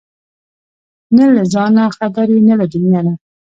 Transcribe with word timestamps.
نه 1.15 1.25
له 1.33 1.43
ځانه 1.53 1.83
خبر 1.97 2.27
وي 2.33 2.41
نه 2.49 2.55
له 2.59 2.65
دنيا 2.73 2.99
نه! 3.07 3.13